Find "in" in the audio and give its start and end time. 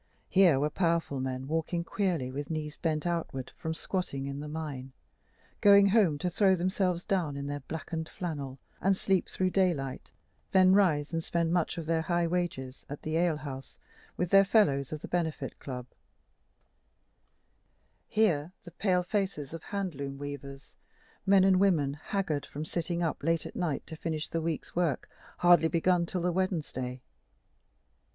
4.25-4.39, 7.37-7.45